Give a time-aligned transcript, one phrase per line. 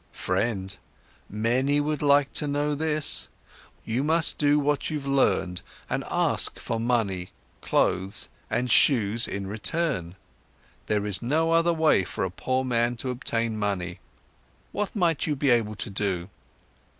[0.13, 0.75] "Friend,
[1.29, 3.29] many would like to know this.
[3.85, 7.29] You must do what you've learned and ask for money,
[7.61, 10.15] clothes, and shoes in return.
[10.87, 13.99] There is no other way for a poor man to obtain money.
[14.71, 16.29] What might you be able to do?"